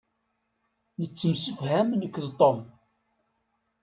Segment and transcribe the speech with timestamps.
[0.99, 2.57] Nettemsefham nekk d Tom.